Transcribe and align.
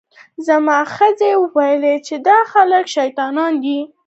زما 0.47 0.77
ښځې 0.95 1.31
وویل 1.43 1.83
چې 2.07 2.15
دا 2.27 2.37
خلک 2.51 2.85
شیطانان 2.95 3.53
دي. 3.63 3.79